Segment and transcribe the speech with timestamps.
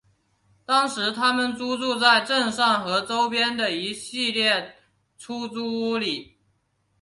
[0.65, 4.73] 当时他们租住在镇上和周边的一系列
[5.19, 6.39] 出租屋里。